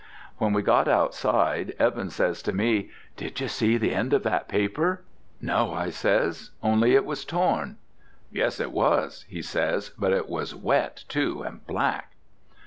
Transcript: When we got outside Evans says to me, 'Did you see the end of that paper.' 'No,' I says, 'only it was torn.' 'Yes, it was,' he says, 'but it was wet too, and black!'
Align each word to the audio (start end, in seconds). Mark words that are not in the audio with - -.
When 0.39 0.51
we 0.53 0.63
got 0.63 0.87
outside 0.87 1.75
Evans 1.77 2.15
says 2.15 2.41
to 2.41 2.53
me, 2.53 2.89
'Did 3.17 3.39
you 3.39 3.47
see 3.47 3.77
the 3.77 3.93
end 3.93 4.13
of 4.13 4.23
that 4.23 4.47
paper.' 4.47 5.03
'No,' 5.39 5.75
I 5.75 5.91
says, 5.91 6.49
'only 6.63 6.95
it 6.95 7.05
was 7.05 7.23
torn.' 7.23 7.77
'Yes, 8.31 8.59
it 8.59 8.71
was,' 8.71 9.25
he 9.29 9.43
says, 9.43 9.89
'but 9.89 10.11
it 10.11 10.27
was 10.27 10.55
wet 10.55 11.03
too, 11.07 11.43
and 11.43 11.63
black!' 11.67 12.13